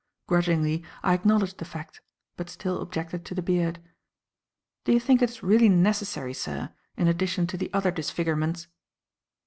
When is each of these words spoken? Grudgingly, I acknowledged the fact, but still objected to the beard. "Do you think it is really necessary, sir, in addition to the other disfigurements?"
Grudgingly, 0.25 0.83
I 1.03 1.13
acknowledged 1.13 1.59
the 1.59 1.63
fact, 1.63 2.01
but 2.35 2.49
still 2.49 2.81
objected 2.81 3.23
to 3.23 3.35
the 3.35 3.43
beard. 3.43 3.77
"Do 4.83 4.93
you 4.93 4.99
think 4.99 5.21
it 5.21 5.29
is 5.29 5.43
really 5.43 5.69
necessary, 5.69 6.33
sir, 6.33 6.73
in 6.97 7.07
addition 7.07 7.45
to 7.45 7.55
the 7.55 7.71
other 7.71 7.91
disfigurements?" 7.91 8.65